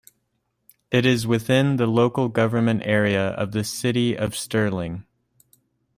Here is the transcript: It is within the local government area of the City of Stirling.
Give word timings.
It 0.89 1.05
is 1.05 1.27
within 1.27 1.75
the 1.75 1.85
local 1.85 2.27
government 2.27 2.81
area 2.85 3.27
of 3.33 3.51
the 3.51 3.63
City 3.63 4.17
of 4.17 4.35
Stirling. 4.35 5.05